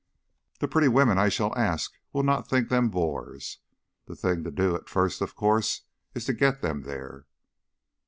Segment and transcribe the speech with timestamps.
[0.61, 3.59] "The pretty women I shall ask will not think them bores.
[4.07, 5.83] The thing to do at first, of course,
[6.15, 7.27] is to get them there."